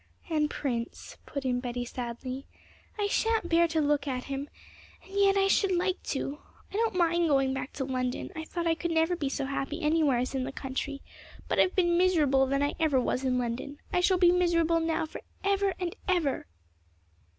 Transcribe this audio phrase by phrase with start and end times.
[0.31, 2.47] 'And Prince,' put in Betty sadly.
[2.97, 4.49] 'I shan't bear to look at him;
[5.05, 6.39] and yet I should like to.
[6.73, 9.79] I don't mind going back to London; I thought I could never be so happy
[9.83, 11.03] anywhere as in the country,
[11.47, 13.77] but I've been miserabler than I ever was in London.
[13.93, 16.47] I shall be miserable now for ever and ever!'